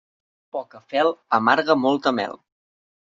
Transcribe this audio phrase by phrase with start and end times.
[0.55, 2.39] Poca fel amarga molta mel.